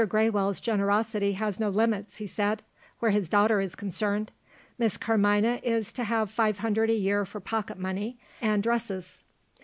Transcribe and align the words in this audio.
Graywell's 0.07 0.59
generosity 0.59 1.33
has 1.33 1.59
no 1.59 1.69
limits," 1.69 2.15
he 2.17 2.25
said, 2.25 2.63
"where 2.97 3.11
his 3.11 3.29
daughter 3.29 3.59
is 3.61 3.75
concerned. 3.75 4.31
Miss 4.79 4.97
Carmina 4.97 5.59
is 5.61 5.91
to 5.91 6.03
have 6.05 6.31
five 6.31 6.57
hundred 6.57 6.89
a 6.89 6.93
year 6.95 7.23
for 7.23 7.39
pocket 7.39 7.77
money 7.77 8.17
and 8.41 8.63
dresses." 8.63 9.23